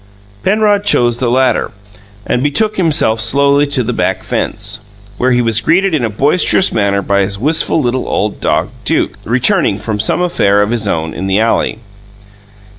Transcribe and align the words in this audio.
Penrod 0.41 0.83
chose 0.83 1.19
the 1.19 1.29
latter, 1.29 1.69
and 2.25 2.41
betook 2.41 2.75
himself 2.75 3.19
slowly 3.21 3.67
to 3.67 3.83
the 3.83 3.93
back 3.93 4.23
fence, 4.23 4.79
where 5.19 5.29
he 5.31 5.43
was 5.43 5.61
greeted 5.61 5.93
in 5.93 6.03
a 6.03 6.09
boisterous 6.09 6.71
manner 6.73 7.03
by 7.03 7.19
his 7.21 7.37
wistful 7.37 7.79
little 7.79 8.07
old 8.07 8.41
dog, 8.41 8.71
Duke, 8.83 9.15
returning 9.25 9.77
from 9.77 9.99
some 9.99 10.23
affair 10.23 10.63
of 10.63 10.71
his 10.71 10.87
own 10.87 11.13
in 11.13 11.27
the 11.27 11.39
alley. 11.39 11.77